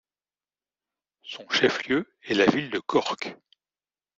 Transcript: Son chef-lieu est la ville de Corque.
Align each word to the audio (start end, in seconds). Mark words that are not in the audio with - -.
Son 1.21 1.47
chef-lieu 1.49 2.07
est 2.23 2.33
la 2.33 2.47
ville 2.47 2.71
de 2.71 2.79
Corque. 2.79 3.37